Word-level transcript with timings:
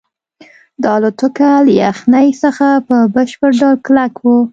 دا 0.83 0.91
الوتکه 0.97 1.49
له 1.65 1.71
یخنۍ 1.83 2.29
څخه 2.43 2.67
په 2.87 2.95
بشپړ 3.13 3.51
ډول 3.59 3.77
کلکه 3.87 4.19
وه 4.25 4.39